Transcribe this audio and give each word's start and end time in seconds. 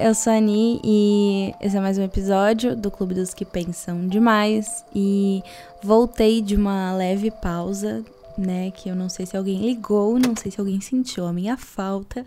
eu 0.00 0.14
sou 0.14 0.32
a 0.32 0.36
Ani 0.36 0.80
e 0.84 1.54
esse 1.60 1.76
é 1.76 1.80
mais 1.80 1.96
um 1.96 2.02
episódio 2.02 2.76
do 2.76 2.90
Clube 2.90 3.14
dos 3.14 3.32
que 3.32 3.44
Pensam 3.44 4.06
Demais. 4.08 4.84
E 4.94 5.42
voltei 5.82 6.42
de 6.42 6.54
uma 6.54 6.94
leve 6.94 7.30
pausa, 7.30 8.04
né? 8.36 8.70
Que 8.72 8.90
eu 8.90 8.96
não 8.96 9.08
sei 9.08 9.24
se 9.24 9.36
alguém 9.36 9.64
ligou, 9.64 10.18
não 10.18 10.36
sei 10.36 10.50
se 10.50 10.60
alguém 10.60 10.80
sentiu 10.80 11.26
a 11.26 11.32
minha 11.32 11.56
falta, 11.56 12.24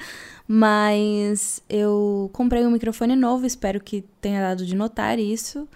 mas 0.47 1.61
eu 1.69 2.29
comprei 2.33 2.65
um 2.65 2.71
microfone 2.71 3.15
novo, 3.15 3.45
espero 3.45 3.79
que 3.79 4.03
tenha 4.19 4.41
dado 4.41 4.65
de 4.65 4.75
notar 4.75 5.19
isso. 5.19 5.67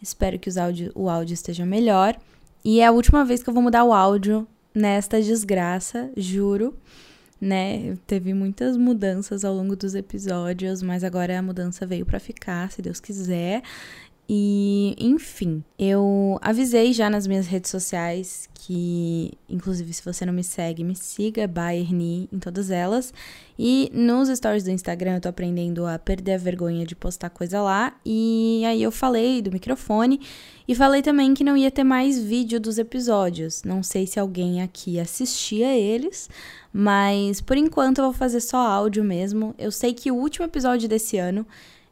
Espero 0.00 0.38
que 0.38 0.50
áudio, 0.58 0.92
o 0.94 1.08
áudio 1.08 1.34
esteja 1.34 1.64
melhor. 1.64 2.16
E 2.64 2.80
é 2.80 2.86
a 2.86 2.92
última 2.92 3.24
vez 3.24 3.42
que 3.42 3.50
eu 3.50 3.54
vou 3.54 3.62
mudar 3.62 3.84
o 3.84 3.92
áudio 3.92 4.46
nesta 4.74 5.20
desgraça, 5.20 6.10
juro 6.16 6.74
né? 7.42 7.98
Teve 8.06 8.32
muitas 8.32 8.76
mudanças 8.76 9.44
ao 9.44 9.52
longo 9.52 9.74
dos 9.74 9.96
episódios, 9.96 10.80
mas 10.80 11.02
agora 11.02 11.36
a 11.36 11.42
mudança 11.42 11.84
veio 11.84 12.06
para 12.06 12.20
ficar, 12.20 12.70
se 12.70 12.80
Deus 12.80 13.00
quiser. 13.00 13.62
E, 14.28 14.94
enfim, 14.98 15.62
eu 15.78 16.38
avisei 16.40 16.92
já 16.92 17.10
nas 17.10 17.26
minhas 17.26 17.46
redes 17.46 17.70
sociais 17.70 18.48
que, 18.54 19.32
inclusive, 19.48 19.92
se 19.92 20.04
você 20.04 20.24
não 20.24 20.32
me 20.32 20.44
segue, 20.44 20.84
me 20.84 20.94
siga, 20.94 21.48
Bayerni, 21.48 22.28
em 22.32 22.38
todas 22.38 22.70
elas. 22.70 23.12
E 23.58 23.90
nos 23.92 24.28
stories 24.28 24.62
do 24.62 24.70
Instagram 24.70 25.16
eu 25.16 25.20
tô 25.20 25.28
aprendendo 25.28 25.84
a 25.84 25.98
perder 25.98 26.34
a 26.34 26.38
vergonha 26.38 26.86
de 26.86 26.94
postar 26.94 27.28
coisa 27.28 27.60
lá. 27.60 27.94
E 28.06 28.62
aí 28.64 28.82
eu 28.82 28.92
falei 28.92 29.42
do 29.42 29.50
microfone 29.50 30.20
e 30.66 30.74
falei 30.74 31.02
também 31.02 31.34
que 31.34 31.42
não 31.42 31.56
ia 31.56 31.70
ter 31.70 31.84
mais 31.84 32.22
vídeo 32.22 32.60
dos 32.60 32.78
episódios. 32.78 33.64
Não 33.64 33.82
sei 33.82 34.06
se 34.06 34.20
alguém 34.20 34.62
aqui 34.62 35.00
assistia 35.00 35.76
eles, 35.76 36.30
mas 36.72 37.40
por 37.40 37.56
enquanto 37.56 37.98
eu 37.98 38.04
vou 38.04 38.12
fazer 38.12 38.40
só 38.40 38.58
áudio 38.58 39.02
mesmo. 39.02 39.54
Eu 39.58 39.72
sei 39.72 39.92
que 39.92 40.10
o 40.10 40.16
último 40.16 40.46
episódio 40.46 40.88
desse 40.88 41.18
ano, 41.18 41.44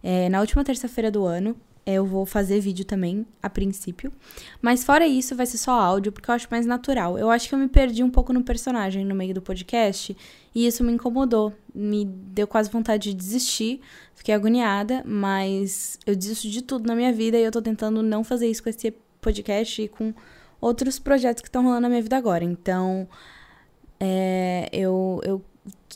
é, 0.03 0.29
na 0.29 0.41
última 0.41 0.63
terça-feira 0.65 1.11
do 1.11 1.25
ano, 1.25 1.57
eu 1.87 2.05
vou 2.05 2.27
fazer 2.27 2.61
vídeo 2.61 2.85
também, 2.85 3.27
a 3.43 3.49
princípio. 3.49 4.13
Mas 4.61 4.85
fora 4.85 5.07
isso, 5.07 5.35
vai 5.35 5.47
ser 5.47 5.59
só 5.59 5.73
áudio, 5.73 6.13
porque 6.13 6.31
eu 6.31 6.35
acho 6.35 6.49
mais 6.51 6.67
natural. 6.67 7.19
Eu 7.19 7.31
acho 7.31 7.49
que 7.49 7.55
eu 7.55 7.59
me 7.59 7.69
perdi 7.69 8.03
um 8.03 8.11
pouco 8.11 8.33
no 8.33 8.43
personagem 8.43 9.05
no 9.05 9.15
meio 9.15 9.35
do 9.35 9.43
podcast, 9.43 10.17
e 10.55 10.67
isso 10.67 10.85
me 10.85 10.93
incomodou. 10.93 11.53
Me 11.75 12.05
deu 12.05 12.47
quase 12.47 12.71
vontade 12.71 13.11
de 13.11 13.15
desistir. 13.15 13.81
Fiquei 14.15 14.35
agoniada, 14.35 15.03
mas 15.07 15.99
eu 16.07 16.15
desisto 16.15 16.49
de 16.49 16.63
tudo 16.63 16.87
na 16.87 16.95
minha 16.95 17.13
vida 17.13 17.39
e 17.39 17.43
eu 17.43 17.51
tô 17.51 17.63
tentando 17.63 18.03
não 18.03 18.23
fazer 18.23 18.49
isso 18.49 18.63
com 18.63 18.69
esse 18.69 18.93
podcast 19.21 19.83
e 19.83 19.89
com 19.89 20.13
outros 20.61 20.99
projetos 20.99 21.41
que 21.41 21.49
estão 21.49 21.63
rolando 21.63 21.83
na 21.83 21.89
minha 21.89 22.03
vida 22.03 22.17
agora. 22.17 22.45
Então, 22.45 23.09
é, 23.99 24.69
eu, 24.73 25.21
eu 25.25 25.43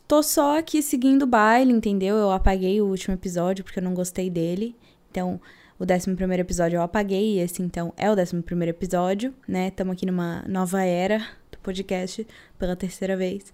tô 0.08 0.22
só 0.22 0.58
aqui 0.58 0.82
seguindo 0.82 1.22
o 1.22 1.26
baile, 1.26 1.72
entendeu? 1.72 2.16
Eu 2.16 2.30
apaguei 2.30 2.80
o 2.80 2.86
último 2.86 3.14
episódio 3.14 3.64
porque 3.64 3.78
eu 3.78 3.82
não 3.82 3.94
gostei 3.94 4.30
dele. 4.30 4.74
Então, 5.10 5.40
o 5.78 5.84
11 5.84 6.40
episódio 6.40 6.76
eu 6.76 6.82
apaguei, 6.82 7.40
esse 7.40 7.62
então 7.62 7.92
é 7.96 8.08
o 8.10 8.14
11 8.14 8.68
episódio, 8.68 9.34
né? 9.46 9.68
Estamos 9.68 9.94
aqui 9.94 10.06
numa 10.06 10.44
nova 10.48 10.82
era 10.82 11.18
do 11.50 11.58
podcast 11.58 12.26
pela 12.58 12.76
terceira 12.76 13.16
vez. 13.16 13.52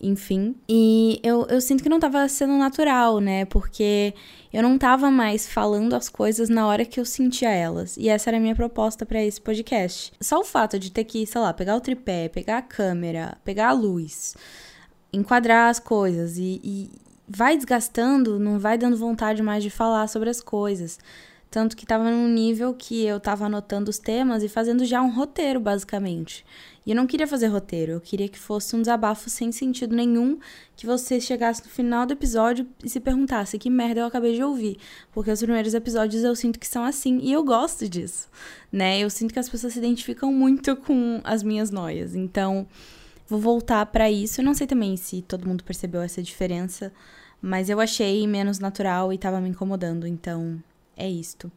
Enfim. 0.00 0.54
E 0.68 1.18
eu, 1.24 1.44
eu 1.48 1.60
sinto 1.60 1.82
que 1.82 1.88
não 1.88 1.98
tava 1.98 2.28
sendo 2.28 2.56
natural, 2.56 3.18
né? 3.18 3.44
Porque 3.44 4.14
eu 4.52 4.62
não 4.62 4.78
tava 4.78 5.10
mais 5.10 5.48
falando 5.48 5.94
as 5.94 6.08
coisas 6.08 6.48
na 6.48 6.66
hora 6.66 6.84
que 6.84 7.00
eu 7.00 7.04
sentia 7.04 7.50
elas. 7.50 7.96
E 7.96 8.08
essa 8.08 8.30
era 8.30 8.36
a 8.36 8.40
minha 8.40 8.54
proposta 8.54 9.04
para 9.04 9.22
esse 9.22 9.40
podcast. 9.40 10.12
Só 10.20 10.40
o 10.40 10.44
fato 10.44 10.78
de 10.78 10.92
ter 10.92 11.04
que, 11.04 11.26
sei 11.26 11.40
lá, 11.40 11.52
pegar 11.52 11.74
o 11.74 11.80
tripé, 11.80 12.28
pegar 12.28 12.58
a 12.58 12.62
câmera, 12.62 13.36
pegar 13.44 13.70
a 13.70 13.72
luz, 13.72 14.36
enquadrar 15.12 15.68
as 15.68 15.80
coisas 15.80 16.38
e, 16.38 16.60
e 16.62 16.90
vai 17.28 17.56
desgastando, 17.56 18.38
não 18.38 18.58
vai 18.58 18.78
dando 18.78 18.96
vontade 18.96 19.42
mais 19.42 19.64
de 19.64 19.70
falar 19.70 20.06
sobre 20.06 20.30
as 20.30 20.40
coisas. 20.40 20.98
Tanto 21.50 21.76
que 21.76 21.84
estava 21.84 22.10
num 22.10 22.28
nível 22.28 22.74
que 22.74 23.06
eu 23.06 23.16
estava 23.16 23.46
anotando 23.46 23.88
os 23.88 23.98
temas 23.98 24.42
e 24.42 24.48
fazendo 24.48 24.84
já 24.84 25.00
um 25.00 25.10
roteiro, 25.10 25.58
basicamente. 25.58 26.44
E 26.84 26.90
eu 26.90 26.96
não 26.96 27.06
queria 27.06 27.26
fazer 27.26 27.46
roteiro, 27.48 27.92
eu 27.92 28.00
queria 28.00 28.28
que 28.28 28.38
fosse 28.38 28.76
um 28.76 28.80
desabafo 28.80 29.30
sem 29.30 29.50
sentido 29.50 29.94
nenhum, 29.94 30.38
que 30.76 30.86
você 30.86 31.20
chegasse 31.20 31.62
no 31.62 31.70
final 31.70 32.04
do 32.04 32.12
episódio 32.12 32.66
e 32.84 32.88
se 32.88 33.00
perguntasse 33.00 33.58
que 33.58 33.70
merda 33.70 34.00
eu 34.00 34.06
acabei 34.06 34.34
de 34.34 34.42
ouvir. 34.42 34.78
Porque 35.12 35.30
os 35.30 35.40
primeiros 35.40 35.72
episódios 35.74 36.22
eu 36.22 36.36
sinto 36.36 36.58
que 36.58 36.66
são 36.66 36.84
assim, 36.84 37.18
e 37.22 37.32
eu 37.32 37.42
gosto 37.42 37.88
disso, 37.88 38.28
né? 38.70 38.98
Eu 38.98 39.08
sinto 39.08 39.32
que 39.32 39.38
as 39.38 39.48
pessoas 39.48 39.72
se 39.72 39.78
identificam 39.78 40.32
muito 40.32 40.76
com 40.76 41.20
as 41.24 41.42
minhas 41.42 41.70
noias. 41.70 42.14
Então, 42.14 42.66
vou 43.26 43.40
voltar 43.40 43.84
para 43.86 44.10
isso. 44.10 44.40
Eu 44.40 44.44
não 44.44 44.54
sei 44.54 44.66
também 44.66 44.96
se 44.96 45.22
todo 45.22 45.46
mundo 45.46 45.64
percebeu 45.64 46.00
essa 46.02 46.22
diferença, 46.22 46.92
mas 47.40 47.70
eu 47.70 47.80
achei 47.80 48.26
menos 48.26 48.58
natural 48.58 49.12
e 49.12 49.18
tava 49.18 49.40
me 49.40 49.48
incomodando, 49.48 50.06
então 50.06 50.62
é 50.98 51.08
isto. 51.08 51.50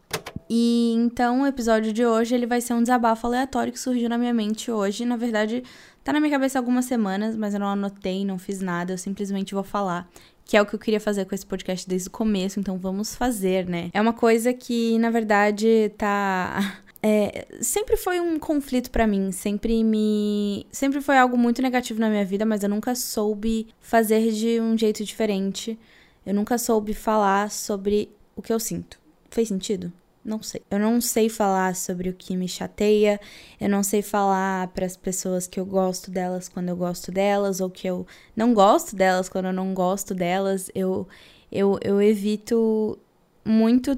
E 0.49 0.93
então 0.95 1.41
o 1.41 1.47
episódio 1.47 1.91
de 1.91 2.05
hoje 2.05 2.35
ele 2.35 2.45
vai 2.45 2.61
ser 2.61 2.73
um 2.73 2.81
desabafo 2.81 3.25
aleatório 3.25 3.73
que 3.73 3.79
surgiu 3.79 4.07
na 4.07 4.17
minha 4.17 4.33
mente 4.33 4.69
hoje. 4.69 5.03
Na 5.05 5.17
verdade, 5.17 5.63
tá 6.03 6.13
na 6.13 6.19
minha 6.19 6.31
cabeça 6.31 6.59
algumas 6.59 6.85
semanas, 6.85 7.35
mas 7.35 7.53
eu 7.53 7.59
não 7.59 7.67
anotei, 7.67 8.23
não 8.23 8.37
fiz 8.37 8.61
nada, 8.61 8.93
eu 8.93 8.97
simplesmente 8.97 9.53
vou 9.53 9.63
falar. 9.63 10.07
Que 10.45 10.57
é 10.57 10.61
o 10.61 10.65
que 10.65 10.75
eu 10.75 10.79
queria 10.79 10.99
fazer 10.99 11.25
com 11.25 11.33
esse 11.33 11.45
podcast 11.45 11.87
desde 11.87 12.09
o 12.09 12.11
começo, 12.11 12.59
então 12.59 12.77
vamos 12.77 13.15
fazer, 13.15 13.65
né? 13.65 13.89
É 13.93 14.01
uma 14.01 14.13
coisa 14.13 14.53
que, 14.53 14.97
na 14.99 15.09
verdade, 15.09 15.91
tá. 15.97 16.81
É, 17.03 17.47
sempre 17.61 17.97
foi 17.97 18.19
um 18.19 18.37
conflito 18.37 18.91
para 18.91 19.07
mim, 19.07 19.31
sempre 19.31 19.83
me. 19.83 20.67
Sempre 20.71 21.01
foi 21.01 21.17
algo 21.17 21.35
muito 21.35 21.59
negativo 21.59 21.99
na 21.99 22.07
minha 22.07 22.23
vida, 22.23 22.45
mas 22.45 22.61
eu 22.61 22.69
nunca 22.69 22.93
soube 22.93 23.69
fazer 23.79 24.31
de 24.31 24.61
um 24.61 24.77
jeito 24.77 25.03
diferente. 25.03 25.79
Eu 26.23 26.35
nunca 26.35 26.59
soube 26.59 26.93
falar 26.93 27.49
sobre 27.49 28.11
o 28.35 28.41
que 28.43 28.53
eu 28.53 28.59
sinto. 28.59 29.00
Fez 29.31 29.47
sentido? 29.47 29.91
Não 30.23 30.43
sei. 30.43 30.61
Eu 30.69 30.77
não 30.77 31.01
sei 31.01 31.29
falar 31.29 31.75
sobre 31.75 32.09
o 32.09 32.13
que 32.13 32.35
me 32.35 32.47
chateia, 32.47 33.19
eu 33.59 33.67
não 33.67 33.81
sei 33.81 34.03
falar 34.03 34.67
para 34.67 34.85
as 34.85 34.95
pessoas 34.95 35.47
que 35.47 35.59
eu 35.59 35.65
gosto 35.65 36.11
delas 36.11 36.47
quando 36.47 36.69
eu 36.69 36.75
gosto 36.75 37.11
delas, 37.11 37.59
ou 37.59 37.69
que 37.69 37.87
eu 37.87 38.05
não 38.35 38.53
gosto 38.53 38.95
delas 38.95 39.27
quando 39.27 39.45
eu 39.45 39.53
não 39.53 39.73
gosto 39.73 40.13
delas. 40.13 40.69
Eu, 40.75 41.07
eu, 41.51 41.79
eu 41.81 41.99
evito 42.01 42.99
muito 43.43 43.97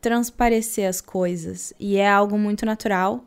transparecer 0.00 0.88
as 0.88 1.00
coisas, 1.00 1.72
e 1.80 1.96
é 1.96 2.08
algo 2.10 2.36
muito 2.38 2.66
natural. 2.66 3.24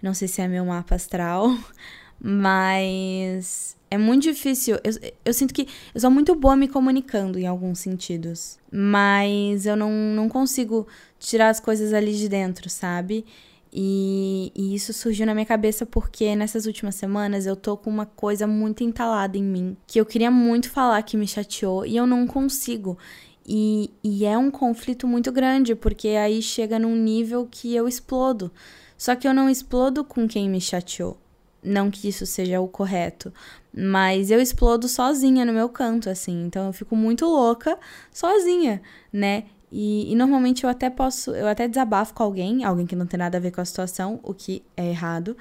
Não 0.00 0.14
sei 0.14 0.28
se 0.28 0.40
é 0.40 0.48
meu 0.48 0.64
mapa 0.64 0.94
astral, 0.94 1.48
mas 2.24 3.76
é 3.90 3.98
muito 3.98 4.22
difícil. 4.22 4.78
Eu, 4.84 4.92
eu 5.24 5.34
sinto 5.34 5.52
que 5.52 5.66
eu 5.92 6.00
sou 6.00 6.10
muito 6.10 6.34
boa 6.36 6.54
me 6.54 6.68
comunicando 6.68 7.38
em 7.38 7.46
alguns 7.46 7.80
sentidos. 7.80 8.58
Mas 8.70 9.66
eu 9.66 9.76
não, 9.76 9.90
não 9.90 10.28
consigo 10.28 10.86
tirar 11.18 11.48
as 11.48 11.58
coisas 11.58 11.92
ali 11.92 12.14
de 12.14 12.28
dentro, 12.28 12.70
sabe? 12.70 13.24
E, 13.72 14.52
e, 14.54 14.74
isso 14.74 14.92
surgiu 14.92 15.26
na 15.26 15.34
minha 15.34 15.46
cabeça 15.46 15.84
porque 15.84 16.36
nessas 16.36 16.66
últimas 16.66 16.94
semanas 16.94 17.46
eu 17.46 17.56
tô 17.56 17.76
com 17.76 17.88
uma 17.88 18.04
coisa 18.04 18.46
muito 18.46 18.84
entalada 18.84 19.38
em 19.38 19.42
mim 19.42 19.74
que 19.86 19.98
eu 19.98 20.04
queria 20.04 20.30
muito 20.30 20.68
falar 20.68 21.02
que 21.02 21.16
me 21.16 21.26
chateou 21.26 21.86
e 21.86 21.96
eu 21.96 22.06
não 22.06 22.26
consigo. 22.26 22.98
E, 23.46 23.90
e 24.04 24.24
é 24.24 24.38
um 24.38 24.50
conflito 24.50 25.06
muito 25.06 25.32
grande 25.32 25.74
porque 25.74 26.08
aí 26.08 26.40
chega 26.40 26.78
num 26.78 26.94
nível 26.94 27.48
que 27.50 27.74
eu 27.74 27.88
explodo. 27.88 28.52
Só 28.96 29.16
que 29.16 29.26
eu 29.26 29.34
não 29.34 29.50
explodo 29.50 30.04
com 30.04 30.28
quem 30.28 30.48
me 30.48 30.60
chateou. 30.60 31.18
Não 31.62 31.90
que 31.90 32.08
isso 32.08 32.26
seja 32.26 32.60
o 32.60 32.66
correto, 32.66 33.32
mas 33.72 34.30
eu 34.30 34.40
explodo 34.40 34.88
sozinha 34.88 35.44
no 35.44 35.52
meu 35.52 35.68
canto, 35.68 36.10
assim. 36.10 36.44
Então 36.44 36.66
eu 36.66 36.72
fico 36.72 36.96
muito 36.96 37.24
louca 37.24 37.78
sozinha, 38.12 38.82
né? 39.12 39.44
E, 39.70 40.12
e, 40.12 40.14
normalmente 40.14 40.64
eu 40.64 40.70
até 40.70 40.90
posso, 40.90 41.30
eu 41.30 41.48
até 41.48 41.66
desabafo 41.66 42.12
com 42.12 42.22
alguém, 42.22 42.62
alguém 42.62 42.86
que 42.86 42.94
não 42.94 43.06
tem 43.06 43.16
nada 43.16 43.38
a 43.38 43.40
ver 43.40 43.52
com 43.52 43.60
a 43.62 43.64
situação, 43.64 44.20
o 44.22 44.34
que 44.34 44.62
é 44.76 44.90
errado. 44.90 45.34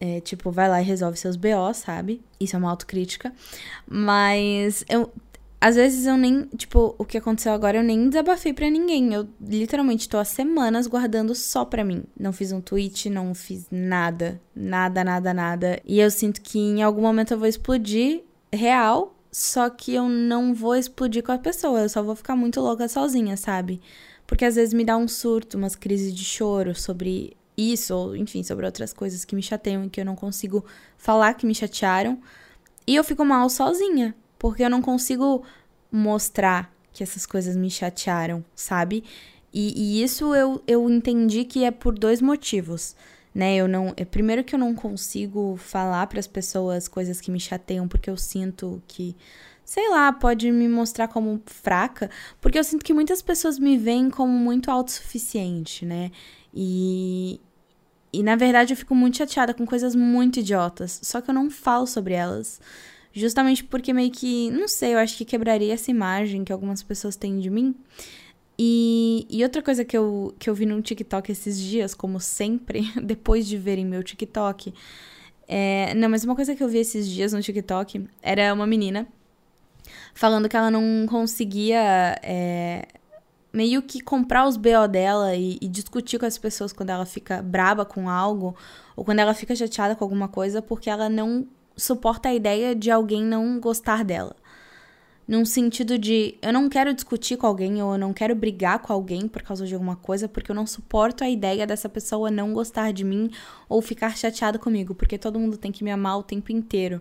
É, 0.00 0.20
tipo, 0.20 0.50
vai 0.50 0.68
lá 0.68 0.80
e 0.80 0.84
resolve 0.84 1.18
seus 1.18 1.36
BO, 1.36 1.72
sabe? 1.74 2.22
Isso 2.40 2.56
é 2.56 2.58
uma 2.58 2.70
autocrítica. 2.70 3.32
Mas 3.86 4.84
eu 4.88 5.12
às 5.62 5.76
vezes 5.76 6.06
eu 6.06 6.16
nem, 6.16 6.46
tipo, 6.56 6.92
o 6.98 7.04
que 7.04 7.16
aconteceu 7.16 7.52
agora 7.52 7.76
eu 7.76 7.84
nem 7.84 8.08
desabafei 8.08 8.52
para 8.52 8.68
ninguém. 8.68 9.14
Eu 9.14 9.28
literalmente 9.40 10.08
tô 10.08 10.18
há 10.18 10.24
semanas 10.24 10.88
guardando 10.88 11.36
só 11.36 11.64
pra 11.64 11.84
mim. 11.84 12.02
Não 12.18 12.32
fiz 12.32 12.50
um 12.50 12.60
tweet, 12.60 13.08
não 13.08 13.32
fiz 13.32 13.68
nada. 13.70 14.40
Nada, 14.56 15.04
nada, 15.04 15.32
nada. 15.32 15.80
E 15.86 16.00
eu 16.00 16.10
sinto 16.10 16.42
que 16.42 16.58
em 16.58 16.82
algum 16.82 17.02
momento 17.02 17.30
eu 17.30 17.38
vou 17.38 17.46
explodir 17.46 18.24
real, 18.52 19.14
só 19.30 19.70
que 19.70 19.94
eu 19.94 20.08
não 20.08 20.52
vou 20.52 20.74
explodir 20.74 21.22
com 21.22 21.30
a 21.30 21.38
pessoa. 21.38 21.82
Eu 21.82 21.88
só 21.88 22.02
vou 22.02 22.16
ficar 22.16 22.34
muito 22.34 22.60
louca 22.60 22.88
sozinha, 22.88 23.36
sabe? 23.36 23.80
Porque 24.26 24.44
às 24.44 24.56
vezes 24.56 24.74
me 24.74 24.84
dá 24.84 24.96
um 24.96 25.06
surto, 25.06 25.56
umas 25.56 25.76
crises 25.76 26.12
de 26.12 26.24
choro 26.24 26.74
sobre 26.74 27.36
isso, 27.56 27.94
ou 27.94 28.16
enfim, 28.16 28.42
sobre 28.42 28.66
outras 28.66 28.92
coisas 28.92 29.24
que 29.24 29.36
me 29.36 29.42
chateiam 29.42 29.84
e 29.84 29.88
que 29.88 30.00
eu 30.00 30.04
não 30.04 30.16
consigo 30.16 30.64
falar 30.98 31.34
que 31.34 31.46
me 31.46 31.54
chatearam. 31.54 32.18
E 32.84 32.96
eu 32.96 33.04
fico 33.04 33.24
mal 33.24 33.48
sozinha 33.48 34.12
porque 34.42 34.64
eu 34.64 34.68
não 34.68 34.82
consigo 34.82 35.44
mostrar 35.90 36.74
que 36.92 37.00
essas 37.00 37.24
coisas 37.24 37.54
me 37.54 37.70
chatearam, 37.70 38.44
sabe? 38.56 39.04
E, 39.54 40.00
e 40.00 40.02
isso 40.02 40.34
eu, 40.34 40.60
eu 40.66 40.90
entendi 40.90 41.44
que 41.44 41.62
é 41.62 41.70
por 41.70 41.96
dois 41.96 42.20
motivos, 42.20 42.96
né? 43.32 43.54
Eu 43.54 43.68
não, 43.68 43.94
é, 43.96 44.04
primeiro 44.04 44.42
que 44.42 44.52
eu 44.52 44.58
não 44.58 44.74
consigo 44.74 45.56
falar 45.58 46.08
para 46.08 46.18
as 46.18 46.26
pessoas 46.26 46.88
coisas 46.88 47.20
que 47.20 47.30
me 47.30 47.38
chateiam 47.38 47.86
porque 47.86 48.10
eu 48.10 48.16
sinto 48.16 48.82
que 48.88 49.14
sei 49.64 49.88
lá, 49.90 50.12
pode 50.12 50.50
me 50.50 50.68
mostrar 50.68 51.06
como 51.06 51.40
fraca, 51.46 52.10
porque 52.40 52.58
eu 52.58 52.64
sinto 52.64 52.84
que 52.84 52.92
muitas 52.92 53.22
pessoas 53.22 53.60
me 53.60 53.78
veem 53.78 54.10
como 54.10 54.32
muito 54.32 54.72
autossuficiente, 54.72 55.86
né? 55.86 56.10
E, 56.52 57.40
e 58.12 58.24
na 58.24 58.34
verdade 58.34 58.72
eu 58.72 58.76
fico 58.76 58.92
muito 58.92 59.18
chateada 59.18 59.54
com 59.54 59.64
coisas 59.64 59.94
muito 59.94 60.40
idiotas, 60.40 60.98
só 61.04 61.20
que 61.20 61.30
eu 61.30 61.34
não 61.34 61.48
falo 61.48 61.86
sobre 61.86 62.14
elas. 62.14 62.60
Justamente 63.12 63.62
porque 63.64 63.92
meio 63.92 64.10
que, 64.10 64.50
não 64.50 64.66
sei, 64.66 64.94
eu 64.94 64.98
acho 64.98 65.16
que 65.16 65.24
quebraria 65.24 65.74
essa 65.74 65.90
imagem 65.90 66.44
que 66.44 66.52
algumas 66.52 66.82
pessoas 66.82 67.14
têm 67.16 67.38
de 67.38 67.50
mim. 67.50 67.74
E, 68.58 69.26
e 69.28 69.42
outra 69.42 69.62
coisa 69.62 69.84
que 69.84 69.96
eu, 69.96 70.34
que 70.38 70.48
eu 70.48 70.54
vi 70.54 70.66
no 70.66 70.80
TikTok 70.80 71.30
esses 71.30 71.58
dias, 71.58 71.94
como 71.94 72.20
sempre, 72.20 72.90
depois 73.02 73.46
de 73.46 73.58
verem 73.58 73.84
meu 73.84 74.02
TikTok. 74.02 74.72
É, 75.46 75.92
não, 75.94 76.08
mas 76.08 76.24
uma 76.24 76.34
coisa 76.34 76.54
que 76.54 76.62
eu 76.62 76.68
vi 76.68 76.78
esses 76.78 77.08
dias 77.08 77.32
no 77.32 77.42
TikTok 77.42 78.08
era 78.22 78.54
uma 78.54 78.66
menina 78.66 79.06
falando 80.14 80.48
que 80.48 80.56
ela 80.56 80.70
não 80.70 81.06
conseguia 81.08 82.18
é, 82.22 82.86
meio 83.52 83.82
que 83.82 84.00
comprar 84.00 84.46
os 84.46 84.56
BO 84.56 84.88
dela 84.90 85.34
e, 85.34 85.58
e, 85.60 85.68
discutir 85.68 86.18
com 86.18 86.26
as 86.26 86.38
pessoas 86.38 86.72
quando 86.72 86.90
ela 86.90 87.04
fica 87.04 87.42
braba 87.42 87.84
com 87.84 88.08
algo 88.08 88.56
ou 88.96 89.04
quando 89.04 89.18
ela 89.18 89.34
fica 89.34 89.54
chateada 89.54 89.94
com 89.94 90.04
alguma 90.04 90.28
coisa 90.28 90.62
porque 90.62 90.88
ela 90.88 91.08
não 91.08 91.46
suporta 91.76 92.28
a 92.28 92.34
ideia 92.34 92.74
de 92.74 92.90
alguém 92.90 93.22
não 93.22 93.58
gostar 93.60 94.04
dela. 94.04 94.36
Num 95.26 95.44
sentido 95.44 95.96
de 95.96 96.34
eu 96.42 96.52
não 96.52 96.68
quero 96.68 96.92
discutir 96.92 97.36
com 97.36 97.46
alguém 97.46 97.80
ou 97.82 97.92
eu 97.92 97.98
não 97.98 98.12
quero 98.12 98.34
brigar 98.34 98.80
com 98.80 98.92
alguém 98.92 99.28
por 99.28 99.40
causa 99.42 99.66
de 99.66 99.72
alguma 99.72 99.94
coisa, 99.94 100.28
porque 100.28 100.50
eu 100.50 100.54
não 100.54 100.66
suporto 100.66 101.22
a 101.22 101.30
ideia 101.30 101.66
dessa 101.66 101.88
pessoa 101.88 102.30
não 102.30 102.52
gostar 102.52 102.92
de 102.92 103.04
mim 103.04 103.30
ou 103.68 103.80
ficar 103.80 104.16
chateada 104.16 104.58
comigo, 104.58 104.94
porque 104.94 105.16
todo 105.16 105.38
mundo 105.38 105.56
tem 105.56 105.70
que 105.70 105.84
me 105.84 105.92
amar 105.92 106.18
o 106.18 106.22
tempo 106.22 106.50
inteiro. 106.50 107.00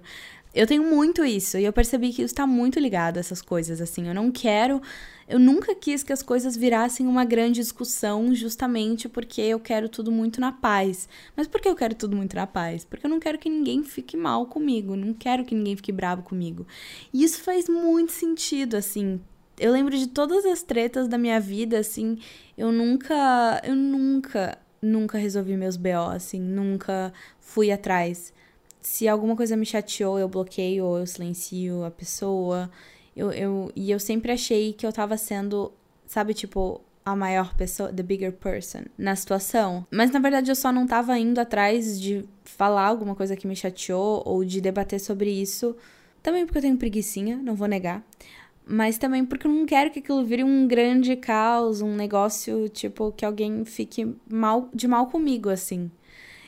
Eu 0.53 0.67
tenho 0.67 0.83
muito 0.83 1.23
isso 1.23 1.57
e 1.57 1.63
eu 1.63 1.71
percebi 1.71 2.11
que 2.11 2.21
está 2.21 2.45
muito 2.45 2.77
ligado 2.77 3.15
a 3.15 3.19
essas 3.21 3.41
coisas, 3.41 3.79
assim. 3.79 4.07
Eu 4.09 4.13
não 4.13 4.29
quero. 4.29 4.81
Eu 5.25 5.39
nunca 5.39 5.73
quis 5.73 6.03
que 6.03 6.11
as 6.11 6.21
coisas 6.21 6.57
virassem 6.57 7.07
uma 7.07 7.23
grande 7.23 7.61
discussão 7.61 8.35
justamente 8.35 9.07
porque 9.07 9.41
eu 9.41 9.61
quero 9.61 9.87
tudo 9.87 10.11
muito 10.11 10.41
na 10.41 10.51
paz. 10.51 11.07
Mas 11.37 11.47
por 11.47 11.61
que 11.61 11.69
eu 11.69 11.75
quero 11.75 11.95
tudo 11.95 12.17
muito 12.17 12.35
na 12.35 12.45
paz? 12.45 12.83
Porque 12.83 13.05
eu 13.05 13.09
não 13.09 13.19
quero 13.19 13.39
que 13.39 13.49
ninguém 13.49 13.81
fique 13.81 14.17
mal 14.17 14.45
comigo, 14.45 14.93
não 14.93 15.13
quero 15.13 15.45
que 15.45 15.55
ninguém 15.55 15.77
fique 15.77 15.91
bravo 15.91 16.21
comigo. 16.21 16.67
E 17.13 17.23
isso 17.23 17.41
faz 17.41 17.69
muito 17.69 18.11
sentido, 18.11 18.75
assim. 18.75 19.21
Eu 19.57 19.71
lembro 19.71 19.97
de 19.97 20.07
todas 20.07 20.45
as 20.45 20.61
tretas 20.61 21.07
da 21.07 21.17
minha 21.17 21.39
vida, 21.39 21.79
assim. 21.79 22.17
Eu 22.57 22.73
nunca. 22.73 23.61
Eu 23.63 23.75
nunca. 23.75 24.57
Nunca 24.81 25.17
resolvi 25.17 25.55
meus 25.55 25.77
BO, 25.77 26.09
assim. 26.13 26.41
Nunca 26.41 27.13
fui 27.39 27.71
atrás 27.71 28.33
se 28.81 29.07
alguma 29.07 29.35
coisa 29.35 29.55
me 29.55 29.65
chateou, 29.65 30.17
eu 30.19 30.27
bloqueio 30.27 30.85
ou 30.85 30.97
eu 30.97 31.05
silencio 31.05 31.83
a 31.83 31.91
pessoa. 31.91 32.69
Eu, 33.15 33.31
eu, 33.31 33.71
e 33.75 33.91
eu 33.91 33.99
sempre 33.99 34.31
achei 34.31 34.73
que 34.73 34.85
eu 34.85 34.91
tava 34.91 35.17
sendo, 35.17 35.71
sabe, 36.07 36.33
tipo, 36.33 36.81
a 37.05 37.15
maior 37.15 37.55
pessoa, 37.55 37.91
the 37.91 38.03
bigger 38.03 38.31
person, 38.31 38.83
na 38.97 39.15
situação. 39.15 39.85
Mas 39.91 40.11
na 40.11 40.19
verdade 40.19 40.51
eu 40.51 40.55
só 40.55 40.71
não 40.71 40.85
tava 40.87 41.17
indo 41.17 41.39
atrás 41.39 41.99
de 41.99 42.25
falar 42.43 42.85
alguma 42.85 43.15
coisa 43.15 43.35
que 43.35 43.47
me 43.47 43.55
chateou 43.55 44.23
ou 44.25 44.43
de 44.45 44.61
debater 44.61 44.99
sobre 44.99 45.29
isso. 45.29 45.75
Também 46.21 46.45
porque 46.45 46.59
eu 46.59 46.61
tenho 46.63 46.77
preguiçinha, 46.77 47.37
não 47.37 47.55
vou 47.55 47.67
negar. 47.67 48.05
Mas 48.65 48.97
também 48.97 49.25
porque 49.25 49.47
eu 49.47 49.51
não 49.51 49.65
quero 49.65 49.89
que 49.89 49.99
aquilo 49.99 50.23
vire 50.23 50.43
um 50.43 50.67
grande 50.67 51.15
caos, 51.15 51.81
um 51.81 51.95
negócio, 51.95 52.69
tipo, 52.69 53.11
que 53.11 53.25
alguém 53.25 53.65
fique 53.65 54.15
mal 54.29 54.69
de 54.73 54.87
mal 54.87 55.07
comigo, 55.07 55.49
assim. 55.49 55.91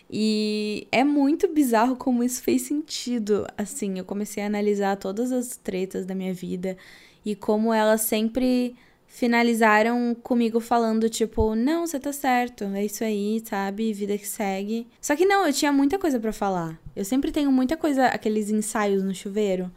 E 0.10 0.88
é 0.92 1.04
muito 1.04 1.48
bizarro 1.48 1.96
como 1.96 2.24
isso 2.24 2.42
fez 2.42 2.64
sentido. 2.64 3.48
Assim, 3.58 3.98
eu 3.98 4.06
comecei 4.06 4.44
a 4.44 4.48
analisar 4.48 4.98
todas 4.98 5.32
as 5.32 5.58
tretas 5.58 6.06
da 6.06 6.14
minha 6.14 6.34
vida 6.34 6.78
e 7.26 7.36
como 7.36 7.74
elas 7.74 8.02
sempre 8.02 8.76
finalizaram 9.08 10.16
comigo 10.24 10.60
falando, 10.60 11.08
tipo, 11.08 11.54
não, 11.54 11.86
você 11.86 12.00
tá 12.00 12.12
certo, 12.12 12.64
é 12.64 12.84
isso 12.84 13.04
aí, 13.04 13.44
sabe? 13.46 13.94
Vida 13.94 14.18
que 14.18 14.28
segue. 14.28 14.88
Só 15.00 15.16
que 15.16 15.24
não, 15.24 15.46
eu 15.46 15.54
tinha 15.54 15.72
muita 15.72 16.00
coisa 16.00 16.20
para 16.20 16.34
falar. 16.34 16.80
Eu 16.96 17.06
sempre 17.06 17.32
tenho 17.32 17.52
muita 17.52 17.78
coisa, 17.78 18.08
aqueles 18.08 18.50
ensaios 18.50 19.04
no 19.04 19.14
chuveiro. 19.14 19.72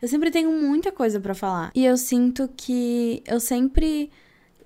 Eu 0.00 0.08
sempre 0.08 0.30
tenho 0.30 0.50
muita 0.50 0.90
coisa 0.90 1.20
para 1.20 1.34
falar. 1.34 1.70
E 1.74 1.84
eu 1.84 1.98
sinto 1.98 2.48
que 2.56 3.22
eu 3.26 3.38
sempre 3.38 4.10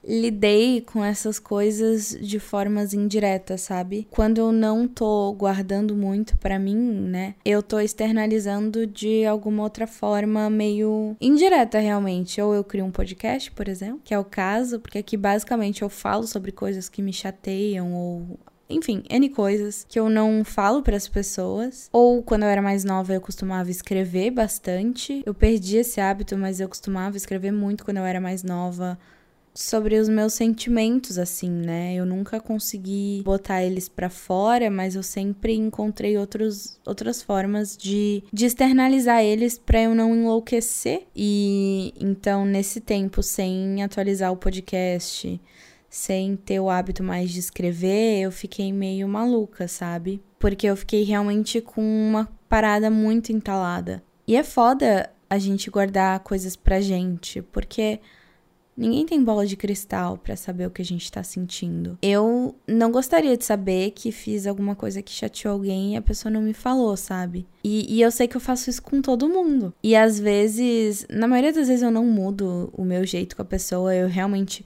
lidei 0.04 0.80
com 0.80 1.04
essas 1.04 1.38
coisas 1.38 2.16
de 2.20 2.38
formas 2.38 2.92
indiretas, 2.92 3.62
sabe? 3.62 4.06
Quando 4.10 4.38
eu 4.38 4.52
não 4.52 4.86
tô 4.88 5.32
guardando 5.32 5.94
muito 5.94 6.36
para 6.38 6.58
mim, 6.58 6.76
né? 6.76 7.34
Eu 7.44 7.62
tô 7.62 7.78
externalizando 7.80 8.86
de 8.86 9.24
alguma 9.24 9.62
outra 9.62 9.86
forma 9.86 10.50
meio 10.50 11.16
indireta 11.20 11.78
realmente. 11.78 12.40
Ou 12.40 12.54
eu 12.54 12.64
crio 12.64 12.84
um 12.84 12.90
podcast, 12.90 13.50
por 13.52 13.68
exemplo, 13.68 14.00
que 14.04 14.14
é 14.14 14.18
o 14.18 14.24
caso, 14.24 14.80
porque 14.80 14.98
aqui 14.98 15.16
basicamente 15.16 15.82
eu 15.82 15.88
falo 15.88 16.26
sobre 16.26 16.52
coisas 16.52 16.88
que 16.88 17.02
me 17.02 17.12
chateiam 17.12 17.92
ou 17.92 18.38
enfim, 18.68 19.02
N 19.10 19.28
coisas 19.28 19.84
que 19.86 19.98
eu 19.98 20.08
não 20.08 20.44
falo 20.44 20.82
para 20.82 20.96
as 20.96 21.06
pessoas. 21.06 21.88
Ou 21.92 22.22
quando 22.22 22.44
eu 22.44 22.48
era 22.48 22.62
mais 22.62 22.84
nova, 22.84 23.12
eu 23.12 23.20
costumava 23.20 23.70
escrever 23.70 24.30
bastante. 24.30 25.22
Eu 25.26 25.34
perdi 25.34 25.76
esse 25.76 26.00
hábito, 26.00 26.38
mas 26.38 26.58
eu 26.58 26.68
costumava 26.68 27.16
escrever 27.16 27.52
muito 27.52 27.84
quando 27.84 27.98
eu 27.98 28.04
era 28.04 28.20
mais 28.20 28.42
nova 28.42 28.98
sobre 29.54 29.96
os 29.98 30.08
meus 30.08 30.32
sentimentos, 30.32 31.18
assim, 31.18 31.50
né? 31.50 31.94
Eu 31.94 32.06
nunca 32.06 32.40
consegui 32.40 33.22
botar 33.24 33.62
eles 33.62 33.88
para 33.88 34.08
fora, 34.08 34.70
mas 34.70 34.94
eu 34.94 35.02
sempre 35.02 35.54
encontrei 35.54 36.16
outros, 36.16 36.80
outras 36.86 37.22
formas 37.22 37.76
de, 37.76 38.22
de 38.32 38.46
externalizar 38.46 39.22
eles 39.22 39.58
para 39.58 39.82
eu 39.82 39.94
não 39.94 40.14
enlouquecer. 40.14 41.06
E 41.14 41.92
então, 42.00 42.44
nesse 42.44 42.80
tempo, 42.80 43.22
sem 43.22 43.82
atualizar 43.82 44.32
o 44.32 44.36
podcast, 44.36 45.40
sem 45.88 46.36
ter 46.36 46.58
o 46.58 46.70
hábito 46.70 47.02
mais 47.02 47.30
de 47.30 47.38
escrever, 47.38 48.20
eu 48.20 48.32
fiquei 48.32 48.72
meio 48.72 49.06
maluca, 49.06 49.68
sabe? 49.68 50.22
Porque 50.38 50.66
eu 50.66 50.76
fiquei 50.76 51.02
realmente 51.02 51.60
com 51.60 51.82
uma 51.82 52.26
parada 52.48 52.90
muito 52.90 53.30
entalada. 53.30 54.02
E 54.26 54.34
é 54.34 54.42
foda 54.42 55.10
a 55.28 55.38
gente 55.38 55.70
guardar 55.70 56.20
coisas 56.20 56.56
pra 56.56 56.80
gente, 56.80 57.42
porque 57.42 58.00
Ninguém 58.76 59.04
tem 59.04 59.22
bola 59.22 59.46
de 59.46 59.56
cristal 59.56 60.16
para 60.16 60.34
saber 60.34 60.66
o 60.66 60.70
que 60.70 60.80
a 60.80 60.84
gente 60.84 61.12
tá 61.12 61.22
sentindo. 61.22 61.98
Eu 62.00 62.54
não 62.66 62.90
gostaria 62.90 63.36
de 63.36 63.44
saber 63.44 63.90
que 63.90 64.10
fiz 64.10 64.46
alguma 64.46 64.74
coisa 64.74 65.02
que 65.02 65.12
chateou 65.12 65.54
alguém 65.54 65.92
e 65.92 65.96
a 65.96 66.02
pessoa 66.02 66.32
não 66.32 66.40
me 66.40 66.54
falou, 66.54 66.96
sabe? 66.96 67.46
E, 67.62 67.94
e, 67.94 68.00
eu 68.00 68.10
sei 68.10 68.26
que 68.26 68.36
eu 68.36 68.40
faço 68.40 68.70
isso 68.70 68.82
com 68.82 69.02
todo 69.02 69.28
mundo. 69.28 69.74
E 69.82 69.94
às 69.94 70.18
vezes, 70.18 71.06
na 71.10 71.28
maioria 71.28 71.52
das 71.52 71.68
vezes 71.68 71.82
eu 71.82 71.90
não 71.90 72.06
mudo 72.06 72.70
o 72.72 72.84
meu 72.84 73.04
jeito 73.04 73.36
com 73.36 73.42
a 73.42 73.46
pessoa, 73.46 73.94
eu 73.94 74.08
realmente. 74.08 74.64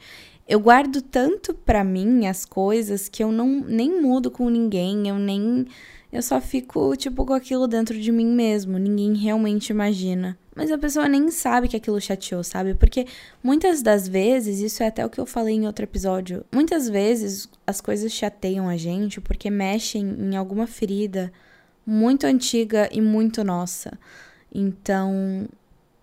Eu 0.48 0.60
guardo 0.60 1.02
tanto 1.02 1.52
para 1.52 1.82
mim 1.82 2.28
as 2.28 2.44
coisas 2.44 3.08
que 3.08 3.22
eu 3.22 3.32
não 3.32 3.64
nem 3.66 4.00
mudo 4.00 4.30
com 4.30 4.48
ninguém, 4.48 5.08
eu 5.08 5.18
nem. 5.18 5.66
Eu 6.12 6.22
só 6.22 6.40
fico, 6.40 6.96
tipo, 6.96 7.26
com 7.26 7.34
aquilo 7.34 7.66
dentro 7.66 7.98
de 7.98 8.12
mim 8.12 8.26
mesmo. 8.26 8.78
Ninguém 8.78 9.14
realmente 9.14 9.70
imagina. 9.70 10.38
Mas 10.56 10.72
a 10.72 10.78
pessoa 10.78 11.06
nem 11.06 11.30
sabe 11.30 11.68
que 11.68 11.76
aquilo 11.76 12.00
chateou, 12.00 12.42
sabe? 12.42 12.74
Porque 12.74 13.06
muitas 13.42 13.82
das 13.82 14.08
vezes, 14.08 14.58
isso 14.58 14.82
é 14.82 14.86
até 14.86 15.04
o 15.04 15.10
que 15.10 15.20
eu 15.20 15.26
falei 15.26 15.54
em 15.54 15.66
outro 15.66 15.84
episódio, 15.84 16.46
muitas 16.50 16.88
vezes 16.88 17.46
as 17.66 17.78
coisas 17.78 18.10
chateiam 18.10 18.66
a 18.66 18.76
gente 18.76 19.20
porque 19.20 19.50
mexem 19.50 20.02
em 20.02 20.34
alguma 20.34 20.66
ferida 20.66 21.30
muito 21.84 22.26
antiga 22.26 22.88
e 22.90 23.02
muito 23.02 23.44
nossa. 23.44 23.98
Então, 24.52 25.46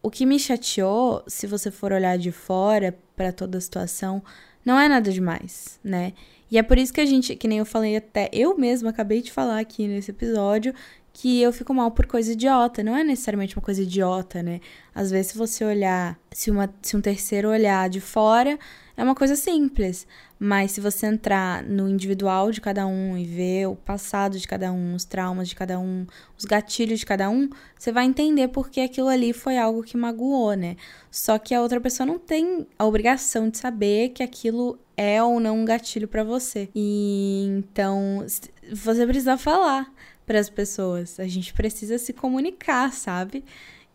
o 0.04 0.12
que 0.12 0.24
me 0.24 0.38
chateou, 0.38 1.24
se 1.26 1.48
você 1.48 1.72
for 1.72 1.92
olhar 1.92 2.18
de 2.20 2.32
fora 2.32 2.96
para 3.16 3.32
toda 3.32 3.58
a 3.58 3.62
situação, 3.62 4.22
não 4.64 4.80
é 4.80 4.88
nada 4.88 5.12
demais, 5.12 5.80
né? 5.84 6.14
E 6.52 6.60
é 6.60 6.62
por 6.62 6.78
isso 6.78 6.94
que 6.94 7.02
a 7.02 7.06
gente, 7.08 7.36
que 7.36 7.48
nem 7.48 7.58
eu 7.58 7.66
falei 7.66 7.98
até, 7.98 8.30
eu 8.32 8.56
mesma 8.56 8.92
acabei 8.92 9.24
de 9.24 9.32
falar 9.32 9.60
aqui 9.60 9.88
nesse 9.88 10.12
episódio, 10.12 10.76
que 11.14 11.40
eu 11.42 11.54
fico 11.54 11.74
mal 11.74 11.92
por 11.92 12.08
coisa 12.08 12.34
idiota. 12.34 12.84
Não 12.84 12.98
é 12.98 13.04
necessariamente 13.04 13.56
uma 13.56 13.62
coisa 13.62 13.84
idiota, 13.84 14.42
né? 14.42 14.60
Às 14.94 15.12
vezes, 15.12 15.32
se 15.32 15.38
você 15.38 15.64
olhar, 15.64 16.20
se, 16.32 16.50
uma, 16.50 16.74
se 16.82 16.98
um 16.98 17.02
terceiro 17.02 17.50
olhar 17.50 17.88
de 17.88 18.02
fora, 18.02 18.58
é 18.98 19.04
uma 19.04 19.14
coisa 19.14 19.36
simples. 19.36 20.08
Mas 20.40 20.72
se 20.72 20.82
você 20.82 21.06
entrar 21.06 21.64
no 21.64 21.88
individual 21.88 22.52
de 22.52 22.60
cada 22.60 22.86
um 22.88 23.16
e 23.16 23.24
ver 23.24 23.68
o 23.68 23.76
passado 23.76 24.40
de 24.40 24.48
cada 24.48 24.74
um, 24.74 24.96
os 24.96 25.06
traumas 25.06 25.48
de 25.48 25.56
cada 25.56 25.80
um, 25.80 26.06
os 26.38 26.46
gatilhos 26.46 27.00
de 27.00 27.06
cada 27.06 27.30
um, 27.30 27.48
você 27.78 27.92
vai 27.92 28.06
entender 28.06 28.48
porque 28.48 28.82
aquilo 28.82 29.08
ali 29.08 29.34
foi 29.34 29.58
algo 29.58 29.84
que 29.84 29.96
magoou, 29.96 30.54
né? 30.54 30.76
Só 31.12 31.38
que 31.38 31.54
a 31.54 31.62
outra 31.62 31.80
pessoa 31.80 32.06
não 32.08 32.18
tem 32.18 32.68
a 32.78 32.86
obrigação 32.86 33.50
de 33.50 33.60
saber 33.60 34.10
que 34.10 34.24
aquilo 34.24 34.80
é 34.98 35.24
ou 35.24 35.40
não 35.40 35.60
um 35.60 35.66
gatilho 35.66 36.08
para 36.08 36.24
você. 36.24 36.70
E 36.76 37.46
então 37.48 38.26
você 38.72 39.06
precisa 39.06 39.38
falar 39.38 39.92
para 40.26 40.40
as 40.40 40.50
pessoas. 40.50 41.20
A 41.20 41.28
gente 41.28 41.54
precisa 41.54 41.98
se 41.98 42.14
comunicar, 42.14 42.92
sabe? 42.94 43.44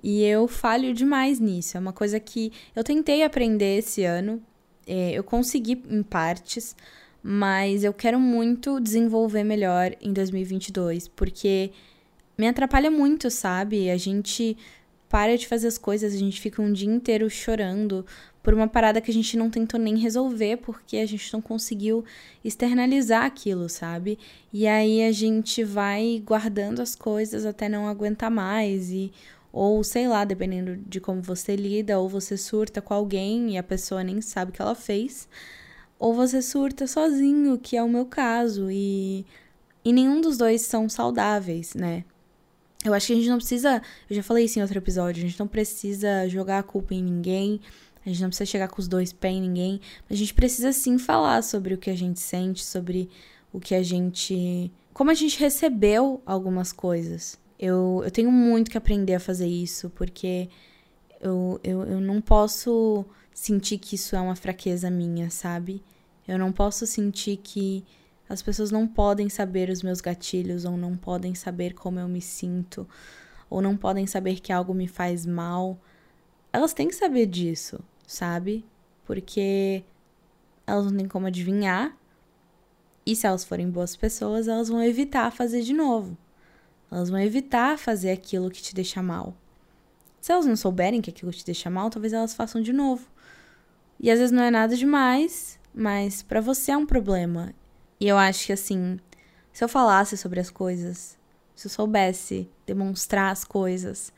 E 0.02 0.22
eu 0.24 0.46
falho 0.46 0.94
demais 0.94 1.40
nisso. 1.40 1.76
É 1.76 1.80
uma 1.80 1.92
coisa 1.92 2.20
que 2.20 2.52
eu 2.74 2.84
tentei 2.84 3.22
aprender 3.22 3.78
esse 3.78 4.04
ano. 4.04 4.42
É, 4.86 5.12
eu 5.12 5.24
consegui 5.24 5.82
em 5.90 6.02
partes, 6.02 6.74
mas 7.22 7.84
eu 7.84 7.92
quero 7.92 8.18
muito 8.18 8.80
desenvolver 8.80 9.44
melhor 9.44 9.94
em 10.00 10.12
2022, 10.12 11.08
porque 11.08 11.72
me 12.38 12.46
atrapalha 12.48 12.90
muito, 12.90 13.30
sabe? 13.30 13.90
A 13.90 13.96
gente 13.96 14.56
para 15.08 15.36
de 15.36 15.46
fazer 15.48 15.68
as 15.68 15.78
coisas, 15.78 16.14
a 16.14 16.18
gente 16.18 16.40
fica 16.40 16.60
um 16.60 16.72
dia 16.72 16.88
inteiro 16.88 17.28
chorando 17.30 18.04
por 18.48 18.54
uma 18.54 18.66
parada 18.66 18.98
que 18.98 19.10
a 19.10 19.14
gente 19.14 19.36
não 19.36 19.50
tentou 19.50 19.78
nem 19.78 19.98
resolver 19.98 20.56
porque 20.56 20.96
a 20.96 21.04
gente 21.04 21.30
não 21.34 21.38
conseguiu 21.42 22.02
externalizar 22.42 23.26
aquilo, 23.26 23.68
sabe? 23.68 24.18
E 24.50 24.66
aí 24.66 25.02
a 25.02 25.12
gente 25.12 25.62
vai 25.62 26.22
guardando 26.24 26.80
as 26.80 26.94
coisas 26.94 27.44
até 27.44 27.68
não 27.68 27.86
aguentar 27.86 28.30
mais 28.30 28.90
e 28.90 29.12
ou 29.52 29.84
sei 29.84 30.08
lá, 30.08 30.24
dependendo 30.24 30.78
de 30.78 30.98
como 30.98 31.20
você 31.20 31.56
lida, 31.56 31.98
ou 31.98 32.08
você 32.08 32.38
surta 32.38 32.80
com 32.80 32.94
alguém 32.94 33.50
e 33.52 33.58
a 33.58 33.62
pessoa 33.62 34.02
nem 34.02 34.22
sabe 34.22 34.50
o 34.50 34.54
que 34.54 34.62
ela 34.62 34.74
fez, 34.74 35.28
ou 35.98 36.14
você 36.14 36.40
surta 36.40 36.86
sozinho, 36.86 37.58
que 37.58 37.76
é 37.76 37.82
o 37.82 37.88
meu 37.88 38.06
caso, 38.06 38.70
e 38.70 39.26
e 39.84 39.92
nenhum 39.92 40.22
dos 40.22 40.38
dois 40.38 40.62
são 40.62 40.88
saudáveis, 40.88 41.74
né? 41.74 42.02
Eu 42.84 42.94
acho 42.94 43.08
que 43.08 43.12
a 43.12 43.16
gente 43.16 43.28
não 43.28 43.38
precisa. 43.38 43.82
Eu 44.08 44.16
já 44.16 44.22
falei 44.22 44.44
isso 44.44 44.58
em 44.58 44.62
outro 44.62 44.78
episódio. 44.78 45.22
A 45.22 45.26
gente 45.26 45.38
não 45.38 45.48
precisa 45.48 46.28
jogar 46.28 46.60
a 46.60 46.62
culpa 46.62 46.94
em 46.94 47.02
ninguém. 47.02 47.60
A 48.08 48.10
gente 48.10 48.22
não 48.22 48.28
precisa 48.30 48.50
chegar 48.50 48.68
com 48.68 48.80
os 48.80 48.88
dois 48.88 49.12
pés 49.12 49.36
em 49.36 49.42
ninguém. 49.42 49.80
A 50.08 50.14
gente 50.14 50.32
precisa 50.32 50.72
sim 50.72 50.98
falar 50.98 51.42
sobre 51.42 51.74
o 51.74 51.78
que 51.78 51.90
a 51.90 51.96
gente 51.96 52.18
sente, 52.20 52.64
sobre 52.64 53.10
o 53.52 53.60
que 53.60 53.74
a 53.74 53.82
gente. 53.82 54.72
Como 54.94 55.10
a 55.10 55.14
gente 55.14 55.38
recebeu 55.38 56.22
algumas 56.24 56.72
coisas. 56.72 57.38
Eu, 57.58 58.00
eu 58.04 58.10
tenho 58.10 58.32
muito 58.32 58.70
que 58.70 58.78
aprender 58.78 59.14
a 59.14 59.20
fazer 59.20 59.46
isso, 59.46 59.90
porque 59.90 60.48
eu, 61.20 61.60
eu, 61.62 61.82
eu 61.82 62.00
não 62.00 62.20
posso 62.20 63.04
sentir 63.34 63.76
que 63.76 63.96
isso 63.96 64.16
é 64.16 64.20
uma 64.20 64.36
fraqueza 64.36 64.90
minha, 64.90 65.28
sabe? 65.28 65.82
Eu 66.26 66.38
não 66.38 66.50
posso 66.50 66.86
sentir 66.86 67.36
que 67.36 67.84
as 68.26 68.40
pessoas 68.40 68.70
não 68.70 68.86
podem 68.86 69.28
saber 69.28 69.68
os 69.68 69.82
meus 69.82 70.00
gatilhos, 70.00 70.64
ou 70.64 70.76
não 70.78 70.96
podem 70.96 71.34
saber 71.34 71.74
como 71.74 71.98
eu 71.98 72.08
me 72.08 72.22
sinto, 72.22 72.88
ou 73.50 73.60
não 73.60 73.76
podem 73.76 74.06
saber 74.06 74.40
que 74.40 74.52
algo 74.52 74.72
me 74.72 74.88
faz 74.88 75.26
mal. 75.26 75.78
Elas 76.52 76.72
têm 76.72 76.88
que 76.88 76.94
saber 76.94 77.26
disso, 77.26 77.80
sabe? 78.08 78.64
Porque 79.04 79.84
elas 80.66 80.86
não 80.86 80.96
têm 80.96 81.06
como 81.06 81.26
adivinhar. 81.26 81.96
E 83.06 83.14
se 83.14 83.26
elas 83.26 83.44
forem 83.44 83.70
boas 83.70 83.94
pessoas, 83.94 84.48
elas 84.48 84.68
vão 84.68 84.82
evitar 84.82 85.30
fazer 85.30 85.62
de 85.62 85.72
novo. 85.72 86.16
Elas 86.90 87.10
vão 87.10 87.20
evitar 87.20 87.78
fazer 87.78 88.10
aquilo 88.10 88.50
que 88.50 88.62
te 88.62 88.74
deixa 88.74 89.02
mal. 89.02 89.36
Se 90.20 90.32
elas 90.32 90.46
não 90.46 90.56
souberem 90.56 91.00
que 91.00 91.10
aquilo 91.10 91.30
te 91.30 91.44
deixa 91.44 91.70
mal, 91.70 91.90
talvez 91.90 92.12
elas 92.12 92.34
façam 92.34 92.60
de 92.60 92.72
novo. 92.72 93.06
E 94.00 94.10
às 94.10 94.18
vezes 94.18 94.32
não 94.32 94.42
é 94.42 94.50
nada 94.50 94.74
demais, 94.74 95.60
mas 95.74 96.22
para 96.22 96.40
você 96.40 96.72
é 96.72 96.76
um 96.76 96.86
problema. 96.86 97.54
E 98.00 98.08
eu 98.08 98.16
acho 98.16 98.46
que 98.46 98.52
assim, 98.52 98.98
se 99.52 99.62
eu 99.62 99.68
falasse 99.68 100.16
sobre 100.16 100.40
as 100.40 100.50
coisas, 100.50 101.18
se 101.54 101.66
eu 101.66 101.70
soubesse 101.70 102.48
demonstrar 102.66 103.32
as 103.32 103.44
coisas, 103.44 104.12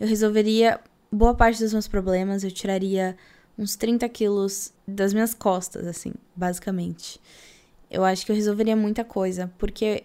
eu 0.00 0.08
resolveria 0.08 0.80
boa 1.10 1.34
parte 1.34 1.62
dos 1.62 1.72
meus 1.72 1.88
problemas, 1.88 2.44
eu 2.44 2.50
tiraria 2.50 3.16
uns 3.56 3.74
30 3.76 4.08
quilos 4.08 4.72
das 4.86 5.12
minhas 5.12 5.34
costas, 5.34 5.86
assim, 5.86 6.12
basicamente. 6.34 7.20
Eu 7.90 8.04
acho 8.04 8.24
que 8.24 8.32
eu 8.32 8.36
resolveria 8.36 8.76
muita 8.76 9.02
coisa, 9.04 9.52
porque 9.58 10.04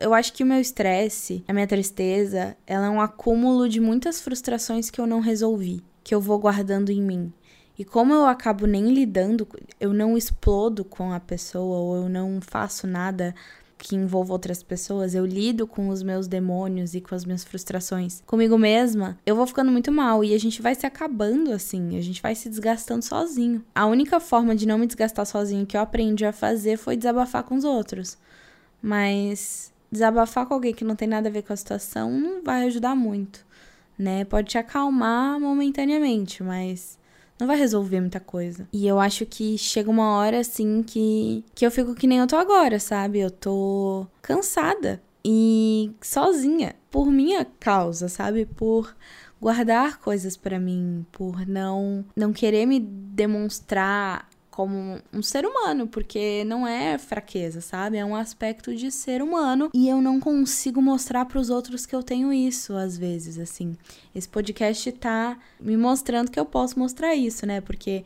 eu 0.00 0.12
acho 0.12 0.32
que 0.32 0.42
o 0.42 0.46
meu 0.46 0.60
estresse, 0.60 1.44
a 1.46 1.52
minha 1.52 1.66
tristeza, 1.66 2.56
ela 2.66 2.86
é 2.86 2.90
um 2.90 3.00
acúmulo 3.00 3.68
de 3.68 3.80
muitas 3.80 4.20
frustrações 4.20 4.90
que 4.90 5.00
eu 5.00 5.06
não 5.06 5.20
resolvi, 5.20 5.82
que 6.02 6.14
eu 6.14 6.20
vou 6.20 6.38
guardando 6.38 6.90
em 6.90 7.00
mim. 7.00 7.32
E 7.78 7.84
como 7.84 8.12
eu 8.12 8.26
acabo 8.26 8.66
nem 8.66 8.92
lidando, 8.92 9.48
eu 9.78 9.92
não 9.92 10.16
explodo 10.16 10.84
com 10.84 11.12
a 11.12 11.20
pessoa 11.20 11.78
ou 11.78 11.96
eu 11.96 12.08
não 12.08 12.40
faço 12.40 12.86
nada 12.86 13.34
que 13.82 13.96
envolva 13.96 14.32
outras 14.32 14.62
pessoas, 14.62 15.14
eu 15.14 15.24
lido 15.24 15.66
com 15.66 15.88
os 15.88 16.02
meus 16.02 16.28
demônios 16.28 16.94
e 16.94 17.00
com 17.00 17.14
as 17.14 17.24
minhas 17.24 17.42
frustrações 17.42 18.22
comigo 18.26 18.58
mesma, 18.58 19.18
eu 19.24 19.34
vou 19.34 19.46
ficando 19.46 19.72
muito 19.72 19.90
mal 19.90 20.22
e 20.22 20.34
a 20.34 20.38
gente 20.38 20.60
vai 20.60 20.74
se 20.74 20.86
acabando 20.86 21.52
assim, 21.52 21.96
a 21.96 22.02
gente 22.02 22.20
vai 22.20 22.34
se 22.34 22.48
desgastando 22.48 23.04
sozinho. 23.04 23.64
A 23.74 23.86
única 23.86 24.20
forma 24.20 24.54
de 24.54 24.66
não 24.66 24.78
me 24.78 24.86
desgastar 24.86 25.26
sozinho 25.26 25.66
que 25.66 25.76
eu 25.76 25.80
aprendi 25.80 26.24
a 26.24 26.32
fazer 26.32 26.76
foi 26.76 26.96
desabafar 26.96 27.42
com 27.42 27.56
os 27.56 27.64
outros. 27.64 28.18
Mas 28.82 29.72
desabafar 29.90 30.46
com 30.46 30.54
alguém 30.54 30.74
que 30.74 30.84
não 30.84 30.94
tem 30.94 31.08
nada 31.08 31.28
a 31.28 31.32
ver 31.32 31.42
com 31.42 31.52
a 31.52 31.56
situação 31.56 32.10
não 32.12 32.42
vai 32.42 32.66
ajudar 32.66 32.94
muito, 32.94 33.44
né? 33.98 34.24
Pode 34.24 34.48
te 34.48 34.58
acalmar 34.58 35.40
momentaneamente, 35.40 36.42
mas 36.42 36.98
não 37.40 37.46
vai 37.46 37.56
resolver 37.56 38.00
muita 38.00 38.20
coisa. 38.20 38.68
E 38.72 38.86
eu 38.86 39.00
acho 39.00 39.26
que 39.26 39.56
chega 39.58 39.90
uma 39.90 40.16
hora 40.16 40.40
assim 40.40 40.82
que, 40.82 41.44
que 41.54 41.66
eu 41.66 41.70
fico 41.70 41.94
que 41.94 42.06
nem 42.06 42.18
eu 42.18 42.26
tô 42.26 42.36
agora, 42.36 42.78
sabe? 42.78 43.18
Eu 43.18 43.30
tô 43.30 44.06
cansada 44.22 45.02
e 45.24 45.92
sozinha 46.00 46.74
por 46.90 47.06
minha 47.10 47.46
causa, 47.58 48.08
sabe? 48.08 48.46
Por 48.46 48.94
guardar 49.40 49.98
coisas 49.98 50.36
para 50.36 50.58
mim, 50.58 51.04
por 51.10 51.46
não 51.46 52.04
não 52.14 52.32
querer 52.32 52.66
me 52.66 52.78
demonstrar 52.78 54.28
como 54.50 55.00
um 55.12 55.22
ser 55.22 55.46
humano, 55.46 55.86
porque 55.86 56.44
não 56.44 56.66
é 56.66 56.98
fraqueza, 56.98 57.60
sabe? 57.60 57.96
É 57.96 58.04
um 58.04 58.16
aspecto 58.16 58.74
de 58.74 58.90
ser 58.90 59.22
humano 59.22 59.70
e 59.72 59.88
eu 59.88 60.02
não 60.02 60.18
consigo 60.18 60.82
mostrar 60.82 61.24
para 61.24 61.38
os 61.38 61.50
outros 61.50 61.86
que 61.86 61.94
eu 61.94 62.02
tenho 62.02 62.32
isso 62.32 62.74
às 62.74 62.98
vezes, 62.98 63.38
assim. 63.38 63.76
Esse 64.14 64.28
podcast 64.28 64.90
tá 64.92 65.38
me 65.60 65.76
mostrando 65.76 66.30
que 66.30 66.40
eu 66.40 66.44
posso 66.44 66.78
mostrar 66.78 67.14
isso, 67.14 67.46
né? 67.46 67.60
Porque 67.60 68.04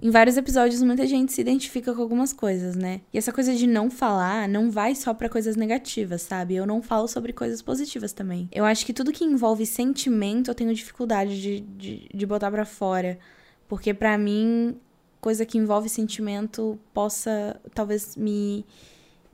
em 0.00 0.10
vários 0.10 0.36
episódios 0.36 0.82
muita 0.82 1.06
gente 1.06 1.32
se 1.32 1.40
identifica 1.40 1.92
com 1.92 2.02
algumas 2.02 2.32
coisas, 2.32 2.76
né? 2.76 3.00
E 3.12 3.18
essa 3.18 3.32
coisa 3.32 3.54
de 3.54 3.66
não 3.66 3.90
falar 3.90 4.48
não 4.48 4.70
vai 4.70 4.94
só 4.94 5.12
para 5.12 5.28
coisas 5.28 5.56
negativas, 5.56 6.22
sabe? 6.22 6.54
Eu 6.54 6.66
não 6.66 6.82
falo 6.82 7.08
sobre 7.08 7.32
coisas 7.32 7.62
positivas 7.62 8.12
também. 8.12 8.48
Eu 8.52 8.64
acho 8.64 8.86
que 8.86 8.92
tudo 8.92 9.12
que 9.12 9.24
envolve 9.24 9.66
sentimento 9.66 10.50
eu 10.50 10.54
tenho 10.54 10.74
dificuldade 10.74 11.40
de, 11.40 11.60
de, 11.60 12.08
de 12.12 12.26
botar 12.26 12.50
para 12.50 12.64
fora. 12.64 13.18
Porque 13.66 13.94
para 13.94 14.16
mim 14.18 14.76
coisa 15.24 15.46
que 15.46 15.56
envolve 15.56 15.88
sentimento 15.88 16.78
possa 16.92 17.58
talvez 17.74 18.14
me, 18.14 18.62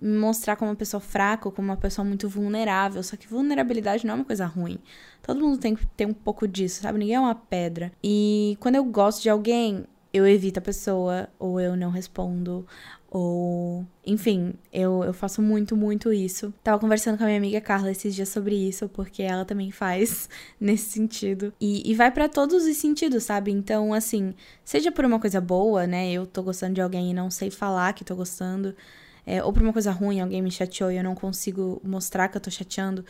me 0.00 0.16
mostrar 0.16 0.54
como 0.54 0.70
uma 0.70 0.76
pessoa 0.76 1.00
fraca 1.00 1.48
ou 1.48 1.52
como 1.52 1.66
uma 1.66 1.76
pessoa 1.76 2.04
muito 2.04 2.28
vulnerável. 2.28 3.02
Só 3.02 3.16
que 3.16 3.26
vulnerabilidade 3.26 4.06
não 4.06 4.12
é 4.12 4.14
uma 4.18 4.24
coisa 4.24 4.46
ruim. 4.46 4.78
Todo 5.20 5.40
mundo 5.40 5.58
tem 5.58 5.74
que 5.74 5.84
ter 5.84 6.06
um 6.06 6.12
pouco 6.12 6.46
disso, 6.46 6.82
sabe? 6.82 7.00
Ninguém 7.00 7.16
é 7.16 7.20
uma 7.20 7.34
pedra. 7.34 7.90
E 8.04 8.56
quando 8.60 8.76
eu 8.76 8.84
gosto 8.84 9.20
de 9.20 9.28
alguém, 9.28 9.84
eu 10.12 10.26
evito 10.26 10.58
a 10.58 10.62
pessoa, 10.62 11.28
ou 11.38 11.60
eu 11.60 11.76
não 11.76 11.90
respondo, 11.90 12.66
ou, 13.10 13.84
enfim, 14.06 14.54
eu, 14.72 15.02
eu 15.02 15.12
faço 15.12 15.42
muito, 15.42 15.76
muito 15.76 16.12
isso. 16.12 16.54
Tava 16.62 16.78
conversando 16.78 17.18
com 17.18 17.24
a 17.24 17.26
minha 17.26 17.38
amiga 17.38 17.60
Carla 17.60 17.90
esses 17.90 18.14
dias 18.14 18.28
sobre 18.28 18.54
isso, 18.54 18.88
porque 18.88 19.22
ela 19.22 19.44
também 19.44 19.72
faz 19.72 20.28
nesse 20.60 20.90
sentido. 20.90 21.52
E, 21.60 21.90
e 21.90 21.94
vai 21.94 22.12
para 22.12 22.28
todos 22.28 22.64
os 22.64 22.76
sentidos, 22.76 23.24
sabe? 23.24 23.50
Então, 23.50 23.92
assim, 23.92 24.32
seja 24.64 24.92
por 24.92 25.04
uma 25.04 25.18
coisa 25.18 25.40
boa, 25.40 25.88
né? 25.88 26.12
Eu 26.12 26.24
tô 26.24 26.40
gostando 26.40 26.74
de 26.74 26.80
alguém 26.80 27.10
e 27.10 27.14
não 27.14 27.30
sei 27.30 27.50
falar 27.50 27.92
que 27.94 28.04
tô 28.04 28.14
gostando. 28.14 28.76
É, 29.26 29.42
ou 29.42 29.52
por 29.52 29.62
uma 29.62 29.72
coisa 29.72 29.90
ruim, 29.90 30.20
alguém 30.20 30.40
me 30.40 30.50
chateou 30.50 30.90
e 30.92 30.96
eu 30.96 31.04
não 31.04 31.14
consigo 31.16 31.80
mostrar 31.84 32.28
que 32.28 32.36
eu 32.36 32.40
tô 32.40 32.50
chateando. 32.50 33.04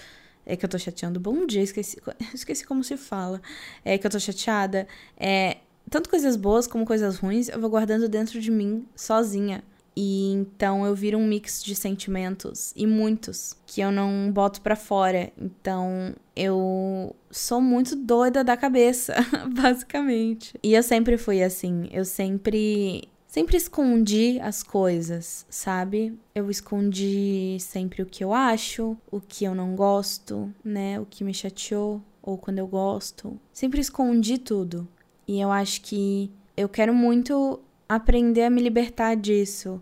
É 0.47 0.57
que 0.57 0.65
eu 0.65 0.69
tô 0.69 0.79
chateando. 0.79 1.21
Bom 1.21 1.47
dia, 1.47 1.63
esqueci, 1.63 1.99
esqueci 2.33 2.67
como 2.67 2.83
se 2.83 2.97
fala. 2.97 3.41
É 3.85 3.99
que 3.99 4.07
eu 4.07 4.11
tô 4.11 4.19
chateada. 4.19 4.89
É, 5.19 5.59
tanto 5.91 6.09
coisas 6.09 6.37
boas 6.37 6.67
como 6.67 6.87
coisas 6.87 7.17
ruins, 7.17 7.49
eu 7.49 7.61
vou 7.61 7.69
guardando 7.69 8.09
dentro 8.09 8.41
de 8.41 8.51
mim 8.51 8.87
sozinha. 8.95 9.63
E 9.97 10.33
então 10.33 10.87
eu 10.87 10.95
viro 10.95 11.19
um 11.19 11.27
mix 11.27 11.63
de 11.63 11.75
sentimentos 11.75 12.73
e 12.77 12.87
muitos 12.87 13.57
que 13.67 13.81
eu 13.81 13.91
não 13.91 14.31
boto 14.33 14.61
para 14.61 14.77
fora. 14.77 15.33
Então 15.37 16.15
eu 16.35 17.15
sou 17.31 17.61
muito 17.61 17.97
doida 17.97 18.45
da 18.45 18.57
cabeça, 18.57 19.15
basicamente. 19.53 20.55
E 20.63 20.75
eu 20.75 20.83
sempre 20.83 21.19
fui 21.19 21.43
assim, 21.43 21.89
eu 21.93 22.05
sempre 22.05 23.09
sempre 23.27 23.57
escondi 23.57 24.41
as 24.41 24.63
coisas, 24.63 25.45
sabe? 25.51 26.19
Eu 26.35 26.51
escondi 26.51 27.57
sempre 27.61 28.03
o 28.03 28.07
que 28.07 28.25
eu 28.25 28.33
acho, 28.33 28.97
o 29.11 29.21
que 29.21 29.45
eu 29.45 29.55
não 29.55 29.77
gosto, 29.77 30.53
né? 30.65 30.99
O 30.99 31.07
que 31.07 31.23
me 31.23 31.35
chateou 31.35 32.01
ou 32.23 32.39
quando 32.39 32.59
eu 32.59 32.67
gosto. 32.67 33.39
Sempre 33.53 33.81
escondi 33.81 34.39
tudo. 34.39 34.89
E 35.31 35.41
eu 35.41 35.53
acho 35.53 35.83
que 35.83 36.29
eu 36.57 36.69
quero 36.69 36.93
muito 36.93 37.61
aprender 37.89 38.43
a 38.43 38.51
me 38.51 38.61
libertar 38.61 39.15
disso 39.15 39.81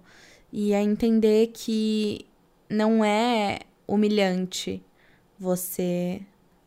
e 0.52 0.74
a 0.74 0.82
entender 0.82 1.52
que 1.54 2.26
não 2.68 3.02
é 3.02 3.60
humilhante 3.86 4.84
você 5.38 6.20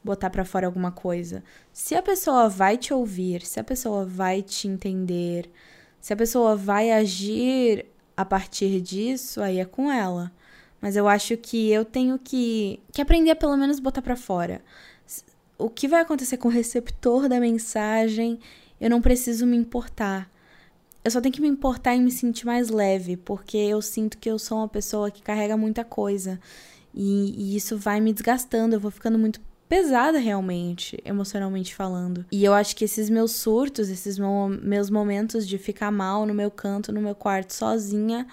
botar 0.04 0.32
para 0.32 0.44
fora 0.44 0.66
alguma 0.66 0.92
coisa. 0.92 1.44
Se 1.72 1.94
a 1.94 2.02
pessoa 2.02 2.50
vai 2.50 2.76
te 2.76 2.92
ouvir, 2.92 3.46
se 3.46 3.60
a 3.60 3.64
pessoa 3.64 4.04
vai 4.04 4.42
te 4.42 4.68
entender, 4.68 5.48
se 6.00 6.12
a 6.12 6.18
pessoa 6.18 6.56
vai 6.56 6.90
agir 6.90 7.86
a 8.18 8.26
partir 8.26 8.82
disso, 8.82 9.44
aí 9.44 9.60
é 9.60 9.66
com 9.66 9.92
ela. 9.92 10.32
Mas 10.82 10.96
eu 10.96 11.08
acho 11.08 11.38
que 11.38 11.70
eu 11.70 11.86
tenho 11.86 12.18
que, 12.18 12.80
que 12.92 13.00
aprender 13.00 13.30
a 13.30 13.36
pelo 13.36 13.56
menos 13.56 13.80
botar 13.80 14.02
para 14.02 14.16
fora. 14.16 14.60
O 15.56 15.70
que 15.70 15.88
vai 15.88 16.02
acontecer 16.02 16.38
com 16.38 16.48
o 16.48 16.52
receptor 16.52 17.30
da 17.30 17.40
mensagem, 17.40 18.40
eu 18.82 18.90
não 18.90 19.02
preciso 19.02 19.46
me 19.46 19.56
importar 19.56 20.30
eu 21.04 21.10
só 21.10 21.20
tenho 21.20 21.34
que 21.34 21.42
me 21.42 21.48
importar 21.48 21.96
em 21.96 22.02
me 22.02 22.12
sentir 22.12 22.46
mais 22.46 22.70
leve, 22.70 23.18
porque 23.18 23.58
eu 23.58 23.82
sinto 23.82 24.18
que 24.18 24.30
eu 24.30 24.38
sou 24.38 24.60
uma 24.60 24.68
pessoa 24.68 25.10
que 25.10 25.22
carrega 25.22 25.58
muita 25.58 25.84
coisa. 25.84 26.40
E, 26.94 27.34
e, 27.38 27.56
isso 27.56 27.78
vai 27.78 28.00
me 28.00 28.14
desgastando, 28.14 28.76
eu 28.76 28.80
vou 28.80 28.92
ficando 28.92 29.18
muito 29.18 29.42
pesada 29.68 30.20
realmente, 30.20 31.00
emocionalmente 31.04 31.74
falando. 31.74 32.26
E 32.32 32.44
eu 32.44 32.54
acho 32.54 32.76
que 32.76 32.86
esses 32.86 33.10
meus 33.10 33.32
surtos, 33.32 33.90
esses 33.90 34.20
meus 34.62 34.90
momentos 34.90 35.48
de 35.48 35.58
ficar 35.58 35.90
mal 35.90 36.26
no 36.26 36.34
meu 36.34 36.52
canto, 36.52 36.92
no 36.92 37.02
meu 37.02 37.16
quarto 37.16 37.54
sozinha, 37.54 38.28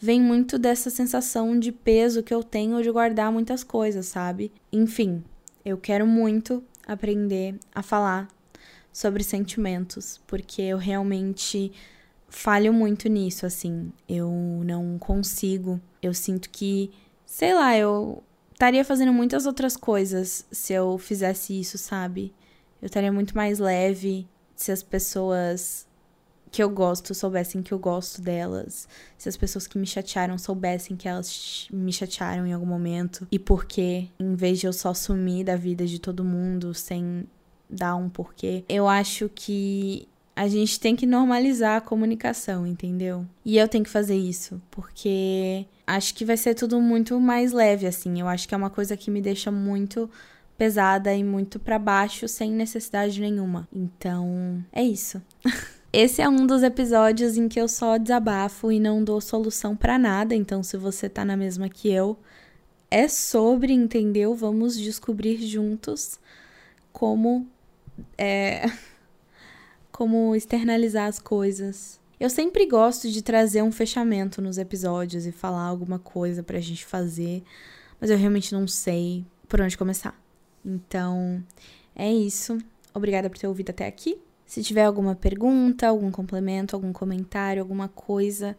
vem 0.00 0.20
muito 0.20 0.58
dessa 0.58 0.88
sensação 0.88 1.58
de 1.58 1.72
peso 1.72 2.22
que 2.22 2.32
eu 2.32 2.42
tenho 2.42 2.82
de 2.82 2.90
guardar 2.90 3.30
muitas 3.32 3.64
coisas, 3.64 4.06
sabe? 4.06 4.52
Enfim, 4.72 5.22
eu 5.64 5.76
quero 5.76 6.06
muito 6.06 6.62
aprender 6.86 7.56
a 7.74 7.82
falar 7.82 8.28
sobre 8.98 9.22
sentimentos, 9.22 10.20
porque 10.26 10.60
eu 10.60 10.76
realmente 10.76 11.70
falho 12.28 12.72
muito 12.72 13.08
nisso, 13.08 13.46
assim. 13.46 13.92
Eu 14.08 14.28
não 14.64 14.98
consigo. 14.98 15.80
Eu 16.02 16.12
sinto 16.12 16.50
que, 16.50 16.90
sei 17.24 17.54
lá, 17.54 17.78
eu 17.78 18.24
estaria 18.52 18.84
fazendo 18.84 19.12
muitas 19.12 19.46
outras 19.46 19.76
coisas 19.76 20.44
se 20.50 20.72
eu 20.72 20.98
fizesse 20.98 21.60
isso, 21.60 21.78
sabe? 21.78 22.34
Eu 22.82 22.86
estaria 22.86 23.12
muito 23.12 23.36
mais 23.36 23.60
leve 23.60 24.26
se 24.56 24.72
as 24.72 24.82
pessoas 24.82 25.86
que 26.50 26.60
eu 26.60 26.68
gosto 26.68 27.14
soubessem 27.14 27.62
que 27.62 27.72
eu 27.72 27.78
gosto 27.78 28.20
delas, 28.20 28.88
se 29.16 29.28
as 29.28 29.36
pessoas 29.36 29.68
que 29.68 29.78
me 29.78 29.86
chatearam 29.86 30.36
soubessem 30.36 30.96
que 30.96 31.06
elas 31.06 31.68
me 31.70 31.92
chatearam 31.92 32.44
em 32.44 32.52
algum 32.52 32.66
momento 32.66 33.28
e 33.30 33.38
por 33.38 33.64
quê, 33.64 34.08
em 34.18 34.34
vez 34.34 34.58
de 34.58 34.66
eu 34.66 34.72
só 34.72 34.92
sumir 34.92 35.44
da 35.44 35.54
vida 35.54 35.86
de 35.86 36.00
todo 36.00 36.24
mundo 36.24 36.74
sem 36.74 37.28
dar 37.68 37.96
um 37.96 38.08
porquê. 38.08 38.64
Eu 38.68 38.88
acho 38.88 39.30
que 39.34 40.08
a 40.34 40.46
gente 40.46 40.78
tem 40.78 40.94
que 40.94 41.06
normalizar 41.06 41.76
a 41.76 41.80
comunicação, 41.80 42.66
entendeu? 42.66 43.26
E 43.44 43.58
eu 43.58 43.66
tenho 43.66 43.82
que 43.82 43.90
fazer 43.90 44.16
isso, 44.16 44.62
porque 44.70 45.66
acho 45.86 46.14
que 46.14 46.24
vai 46.24 46.36
ser 46.36 46.54
tudo 46.54 46.80
muito 46.80 47.18
mais 47.18 47.52
leve 47.52 47.86
assim. 47.86 48.20
Eu 48.20 48.28
acho 48.28 48.46
que 48.46 48.54
é 48.54 48.56
uma 48.56 48.70
coisa 48.70 48.96
que 48.96 49.10
me 49.10 49.20
deixa 49.20 49.50
muito 49.50 50.08
pesada 50.56 51.12
e 51.14 51.24
muito 51.24 51.58
para 51.58 51.78
baixo 51.78 52.28
sem 52.28 52.52
necessidade 52.52 53.20
nenhuma. 53.20 53.68
Então, 53.72 54.64
é 54.72 54.82
isso. 54.82 55.20
Esse 55.92 56.20
é 56.20 56.28
um 56.28 56.46
dos 56.46 56.62
episódios 56.62 57.36
em 57.36 57.48
que 57.48 57.58
eu 57.58 57.66
só 57.66 57.96
desabafo 57.96 58.70
e 58.70 58.78
não 58.78 59.02
dou 59.02 59.20
solução 59.20 59.74
para 59.74 59.98
nada, 59.98 60.34
então 60.34 60.62
se 60.62 60.76
você 60.76 61.08
tá 61.08 61.24
na 61.24 61.36
mesma 61.36 61.68
que 61.68 61.90
eu, 61.90 62.18
é 62.90 63.08
sobre, 63.08 63.72
entendeu? 63.72 64.34
Vamos 64.34 64.78
descobrir 64.78 65.38
juntos 65.46 66.20
como 66.92 67.46
é 68.16 68.64
como 69.92 70.34
externalizar 70.34 71.06
as 71.06 71.18
coisas. 71.18 72.00
Eu 72.20 72.28
sempre 72.28 72.66
gosto 72.66 73.08
de 73.08 73.22
trazer 73.22 73.62
um 73.62 73.70
fechamento 73.70 74.42
nos 74.42 74.58
episódios 74.58 75.24
e 75.24 75.32
falar 75.32 75.62
alguma 75.62 75.98
coisa 75.98 76.42
pra 76.42 76.58
gente 76.58 76.84
fazer, 76.84 77.44
mas 78.00 78.10
eu 78.10 78.18
realmente 78.18 78.52
não 78.52 78.66
sei 78.66 79.24
por 79.48 79.60
onde 79.60 79.78
começar. 79.78 80.20
Então, 80.64 81.42
é 81.94 82.12
isso. 82.12 82.58
Obrigada 82.92 83.30
por 83.30 83.38
ter 83.38 83.46
ouvido 83.46 83.70
até 83.70 83.86
aqui. 83.86 84.18
Se 84.44 84.62
tiver 84.62 84.84
alguma 84.84 85.14
pergunta, 85.14 85.86
algum 85.86 86.10
complemento, 86.10 86.74
algum 86.74 86.92
comentário, 86.92 87.62
alguma 87.62 87.86
coisa, 87.86 88.56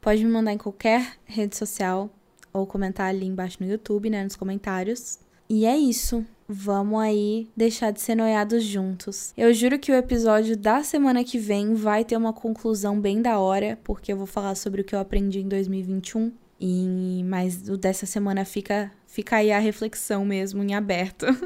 pode 0.00 0.24
me 0.24 0.30
mandar 0.30 0.52
em 0.52 0.58
qualquer 0.58 1.16
rede 1.24 1.56
social 1.56 2.10
ou 2.52 2.66
comentar 2.66 3.08
ali 3.08 3.26
embaixo 3.26 3.58
no 3.60 3.70
YouTube, 3.70 4.10
né, 4.10 4.24
nos 4.24 4.36
comentários. 4.36 5.18
E 5.48 5.64
é 5.64 5.76
isso. 5.76 6.26
Vamos 6.48 6.98
aí 7.00 7.50
deixar 7.54 7.90
de 7.90 8.00
ser 8.00 8.14
noiados 8.14 8.64
juntos. 8.64 9.34
Eu 9.36 9.52
juro 9.52 9.78
que 9.78 9.92
o 9.92 9.94
episódio 9.94 10.56
da 10.56 10.82
semana 10.82 11.22
que 11.22 11.38
vem 11.38 11.74
vai 11.74 12.04
ter 12.04 12.16
uma 12.16 12.32
conclusão 12.32 12.98
bem 12.98 13.20
da 13.20 13.38
hora, 13.38 13.78
porque 13.84 14.12
eu 14.12 14.16
vou 14.16 14.26
falar 14.26 14.54
sobre 14.54 14.80
o 14.80 14.84
que 14.84 14.94
eu 14.94 14.98
aprendi 14.98 15.40
em 15.40 15.48
2021. 15.48 16.32
E 16.60 17.22
mas 17.24 17.68
o 17.68 17.76
dessa 17.76 18.04
semana 18.06 18.44
fica 18.44 18.90
fica 19.06 19.36
aí 19.36 19.52
a 19.52 19.58
reflexão 19.58 20.24
mesmo 20.24 20.62
em 20.62 20.74
aberto. 20.74 21.26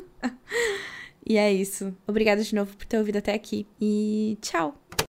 E 1.25 1.39
é 1.39 1.53
isso. 1.53 1.97
Obrigada 2.07 2.43
de 2.43 2.55
novo 2.55 2.77
por 2.77 2.85
ter 2.85 2.99
ouvido 2.99 3.19
até 3.19 3.33
aqui. 3.33 3.67
E 3.81 4.37
tchau! 4.41 4.82